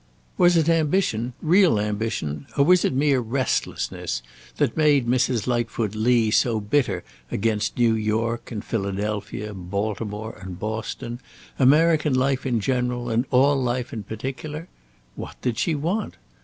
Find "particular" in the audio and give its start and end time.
14.01-14.67